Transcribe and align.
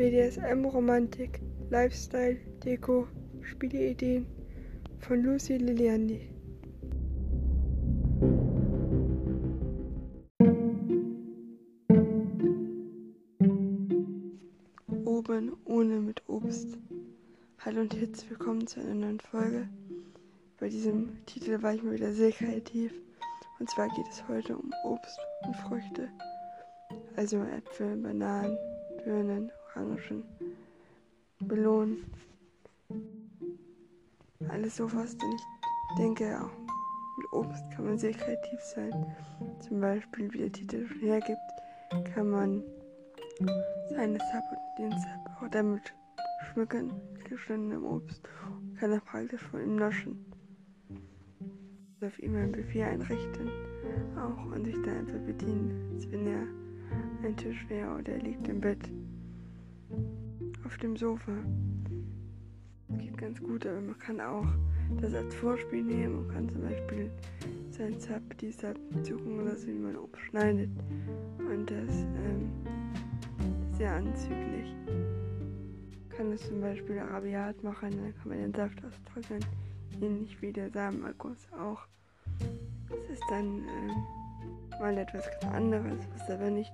BDSM, 0.00 0.64
Romantik, 0.64 1.42
Lifestyle, 1.68 2.38
Deko, 2.64 3.06
Spieleideen 3.42 4.24
von 4.98 5.22
Lucy 5.22 5.58
Liliandi. 5.58 6.22
Oben 15.04 15.54
ohne 15.66 16.00
mit 16.00 16.26
Obst. 16.28 16.78
Hallo 17.58 17.82
und 17.82 17.94
herzlich 17.94 18.30
willkommen 18.30 18.66
zu 18.66 18.80
einer 18.80 18.94
neuen 18.94 19.20
Folge. 19.20 19.68
Bei 20.58 20.70
diesem 20.70 21.26
Titel 21.26 21.62
war 21.62 21.74
ich 21.74 21.82
mal 21.82 21.92
wieder 21.92 22.14
sehr 22.14 22.32
kreativ. 22.32 22.94
Und 23.58 23.68
zwar 23.68 23.88
geht 23.88 24.08
es 24.10 24.26
heute 24.28 24.56
um 24.56 24.72
Obst 24.82 25.20
und 25.44 25.54
Früchte. 25.56 26.08
Also 27.16 27.44
Äpfel, 27.44 27.98
Bananen, 27.98 28.56
Birnen, 29.04 29.52
Orangen, 29.74 30.24
Melonen. 31.40 32.04
Alles 34.48 34.76
so 34.76 34.88
fast. 34.88 35.22
Und 35.22 35.34
ich 35.34 35.96
denke, 35.98 36.40
auch 36.40 36.50
mit 37.16 37.32
Obst 37.32 37.70
kann 37.70 37.84
man 37.84 37.98
sehr 37.98 38.12
kreativ 38.12 38.60
sein. 38.60 38.92
Zum 39.60 39.80
Beispiel, 39.80 40.32
wie 40.32 40.38
der 40.38 40.52
Titel 40.52 40.86
schon 40.86 41.00
hergibt, 41.00 41.38
kann 42.14 42.30
man 42.30 42.62
seine 43.90 44.18
Sub 44.18 44.44
und 44.50 44.78
den 44.78 44.92
Sub 44.92 45.30
auch 45.40 45.48
damit 45.50 45.94
schmücken, 46.52 46.92
geschnittenem 47.28 47.84
Obst, 47.84 48.28
und 48.46 48.76
kann 48.78 48.92
er 48.92 49.00
praktisch 49.00 49.42
von 49.42 49.62
ihm 49.62 49.76
naschen. 49.76 50.24
Auf 52.02 52.18
ihm 52.18 52.34
ein 52.34 52.52
Buffet 52.52 52.84
einrichten, 52.84 53.50
auch 54.16 54.46
und 54.46 54.64
sich 54.64 54.76
dann 54.82 54.98
einfach 54.98 55.20
bedienen, 55.26 55.92
als 55.94 56.10
wenn 56.10 56.26
er 56.26 56.46
ein 57.22 57.36
Tisch 57.36 57.68
wäre 57.68 57.94
oder 57.94 58.12
er 58.12 58.22
liegt 58.22 58.48
im 58.48 58.60
Bett 58.60 58.90
auf 60.64 60.76
dem 60.78 60.96
Sofa. 60.96 61.32
Geht 62.98 63.18
ganz 63.18 63.40
gut, 63.40 63.66
aber 63.66 63.80
man 63.80 63.98
kann 63.98 64.20
auch 64.20 64.46
das 65.00 65.14
als 65.14 65.34
Vorspiel 65.34 65.82
nehmen 65.82 66.18
und 66.18 66.28
kann 66.28 66.48
zum 66.48 66.62
Beispiel 66.62 67.10
sein 67.70 67.98
Zap, 67.98 68.22
die 68.38 68.50
Zap 68.50 68.76
suchen 69.02 69.40
oder 69.40 69.56
so, 69.56 69.68
wie 69.68 69.72
man 69.72 69.96
Obst 69.96 70.22
schneidet. 70.22 70.70
Und 71.38 71.70
das 71.70 72.02
ähm, 72.02 72.50
ist 73.70 73.78
sehr 73.78 73.92
anzüglich. 73.92 74.74
Kann 76.10 76.32
es 76.32 76.46
zum 76.46 76.60
Beispiel 76.60 76.98
arabiat 76.98 77.62
machen, 77.62 77.90
dann 77.90 78.14
kann 78.16 78.28
man 78.28 78.38
den 78.38 78.54
Saft 78.54 78.84
austrocknen, 78.84 79.44
ähnlich 80.00 80.40
wie 80.42 80.52
der 80.52 80.70
Samenakkus 80.70 81.48
auch. 81.58 81.86
Das 82.88 83.10
ist 83.10 83.24
dann 83.30 83.62
ähm, 83.68 84.04
mal 84.78 84.98
etwas 84.98 85.24
ganz 85.40 85.54
anderes, 85.54 85.98
was 86.12 86.30
aber 86.30 86.50
nicht, 86.50 86.72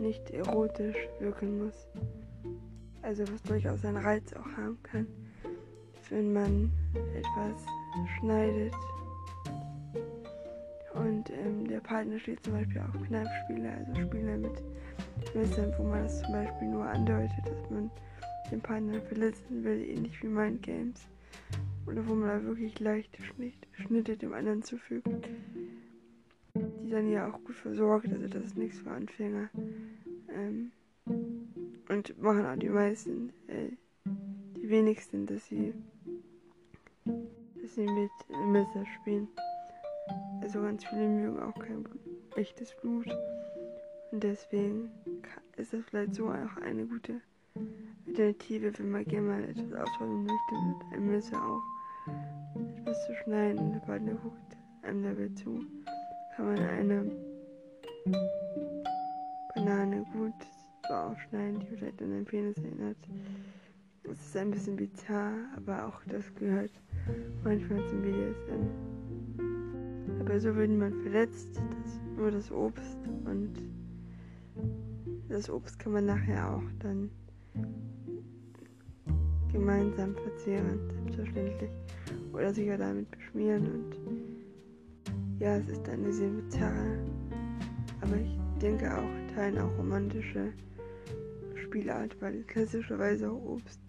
nicht 0.00 0.30
erotisch 0.30 0.96
wirken 1.20 1.64
muss 1.64 1.88
also 3.04 3.22
was 3.30 3.42
durchaus 3.42 3.84
einen 3.84 3.98
Reiz 3.98 4.32
auch 4.32 4.56
haben 4.56 4.78
kann, 4.82 5.06
wenn 6.08 6.32
man 6.32 6.72
etwas 7.14 7.64
schneidet. 8.18 8.74
Und 10.94 11.30
ähm, 11.30 11.66
der 11.68 11.80
Partner 11.80 12.18
steht 12.18 12.42
zum 12.44 12.54
Beispiel 12.54 12.80
auf 12.80 13.06
Kneifspiele, 13.06 13.70
also 13.70 14.00
Spiele 14.00 14.38
mit 14.38 14.62
Messern, 15.34 15.74
wo 15.76 15.82
man 15.82 16.04
das 16.04 16.22
zum 16.22 16.32
Beispiel 16.32 16.68
nur 16.68 16.84
andeutet, 16.84 17.44
dass 17.44 17.70
man 17.70 17.90
den 18.50 18.60
Partner 18.60 19.00
verletzen 19.02 19.64
will, 19.64 19.82
ähnlich 19.82 20.22
wie 20.22 20.28
Mind 20.28 20.62
Games. 20.62 21.06
Oder 21.86 22.06
wo 22.06 22.14
man 22.14 22.28
da 22.28 22.42
wirklich 22.44 22.78
leichte 22.80 23.18
Schnitte 23.74 24.16
dem 24.16 24.32
anderen 24.32 24.62
zufügt, 24.62 25.08
die 26.54 26.90
dann 26.90 27.08
ja 27.08 27.28
auch 27.28 27.42
gut 27.44 27.56
versorgt, 27.56 28.08
also 28.12 28.28
das 28.28 28.44
ist 28.44 28.56
nichts 28.56 28.78
für 28.78 28.90
Anfänger. 28.90 29.50
Ähm, 30.28 30.72
und 31.88 32.22
machen 32.22 32.46
auch 32.46 32.56
die 32.56 32.68
meisten, 32.68 33.30
äh, 33.48 33.70
die 34.56 34.68
wenigsten, 34.68 35.26
dass 35.26 35.46
sie, 35.46 35.74
dass 37.04 37.74
sie 37.74 37.86
mit 37.86 38.10
Messer 38.46 38.84
spielen. 39.00 39.28
Also 40.40 40.62
ganz 40.62 40.84
viele 40.84 41.08
mögen 41.08 41.38
auch 41.40 41.54
kein 41.58 41.84
echtes 42.36 42.74
Blut. 42.80 43.06
Und 44.12 44.22
deswegen 44.22 44.90
ist 45.56 45.72
das 45.72 45.84
vielleicht 45.84 46.14
so 46.14 46.28
auch 46.28 46.56
eine 46.62 46.86
gute 46.86 47.20
Alternative, 48.06 48.78
wenn 48.78 48.90
man 48.90 49.04
gerne 49.04 49.26
mal 49.26 49.44
etwas 49.44 49.72
ausprobieren 49.72 50.24
möchte, 50.24 50.54
mit 50.54 50.92
einem 50.92 51.10
Messer 51.10 51.36
auch 51.36 51.62
etwas 52.78 53.06
zu 53.06 53.14
schneiden 53.24 53.72
der 53.72 53.80
Partner 53.80 54.14
guckt 54.14 54.56
einem 54.84 55.02
dabei 55.02 55.28
zu, 55.34 55.64
kann 56.36 56.46
man 56.46 56.58
eine 56.58 57.10
Banane 59.54 60.04
gut 60.12 60.34
aufschneiden, 60.90 61.60
die 61.60 61.66
vielleicht 61.66 62.02
an 62.02 62.10
den 62.10 62.24
Penis 62.24 62.56
erinnert. 62.58 62.96
Es 64.02 64.20
ist 64.20 64.36
ein 64.36 64.50
bisschen 64.50 64.76
bizarr, 64.76 65.32
aber 65.56 65.86
auch 65.86 66.00
das 66.06 66.34
gehört 66.34 66.72
manchmal 67.42 67.86
zum 67.88 68.02
BDSM. 68.02 68.68
Aber 70.20 70.40
so 70.40 70.54
wird 70.54 70.70
niemand 70.70 70.96
verletzt, 71.02 71.56
das 71.56 72.00
nur 72.16 72.30
das 72.30 72.50
Obst 72.50 72.98
und 73.24 73.52
das 75.28 75.48
Obst 75.48 75.78
kann 75.78 75.92
man 75.92 76.06
nachher 76.06 76.54
auch 76.54 76.62
dann 76.80 77.10
gemeinsam 79.52 80.14
verzehren, 80.16 80.80
selbstverständlich. 80.90 81.70
Oder 82.32 82.52
sich 82.52 82.68
damit 82.76 83.10
beschmieren 83.10 83.66
und 83.66 84.33
ja, 85.38 85.56
es 85.56 85.68
ist 85.68 85.88
eine 85.88 86.12
sehr 86.12 86.28
bizarre, 86.28 86.98
aber 88.00 88.16
ich 88.16 88.38
denke 88.60 88.92
auch, 88.96 89.34
teilen 89.34 89.58
auch 89.58 89.76
romantische 89.78 90.52
Spielart, 91.64 92.16
weil 92.20 92.42
klassischerweise 92.44 93.30
auch 93.30 93.42
Obst 93.44 93.80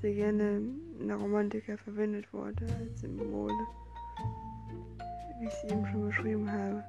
sehr 0.00 0.14
gerne 0.14 0.62
in 0.98 1.08
der 1.08 1.16
Romantiker 1.16 1.76
verwendet 1.78 2.32
wurde 2.32 2.66
als 2.78 3.00
Symbol, 3.00 3.50
wie 5.40 5.46
ich 5.46 5.52
es 5.52 5.72
eben 5.72 5.86
schon 5.86 6.08
beschrieben 6.08 6.50
habe. 6.50 6.84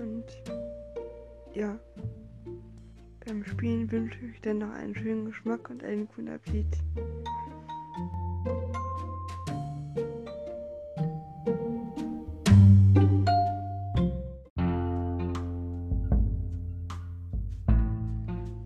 Und 0.00 0.24
ja, 1.54 1.78
beim 3.26 3.44
Spielen 3.44 3.90
wünsche 3.90 4.18
ich 4.18 4.34
euch 4.34 4.40
dann 4.42 4.58
noch 4.58 4.70
einen 4.70 4.94
schönen 4.94 5.26
Geschmack 5.26 5.70
und 5.70 5.82
einen 5.84 6.06
guten 6.08 6.28
Appetit. 6.28 6.66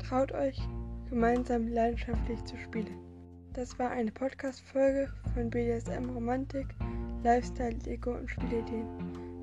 Traut 0.08 0.32
euch, 0.32 0.58
gemeinsam 1.10 1.68
leidenschaftlich 1.68 2.42
zu 2.44 2.56
spielen. 2.56 2.96
Das 3.52 3.78
war 3.78 3.90
eine 3.90 4.10
Podcast-Folge 4.10 5.12
von 5.34 5.50
BDSM 5.50 6.08
Romantik, 6.08 6.66
Lifestyle, 7.22 7.74
Deko 7.74 8.12
und 8.12 8.30
Spielideen. 8.30 8.86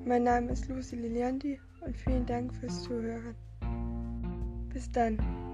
Mein 0.04 0.24
Name 0.24 0.50
ist 0.50 0.68
Lucy 0.68 0.96
Liliandi 0.96 1.60
und 1.82 1.96
vielen 1.96 2.26
Dank 2.26 2.52
fürs 2.52 2.82
Zuhören. 2.82 3.36
Bis 4.72 4.90
dann. 4.90 5.45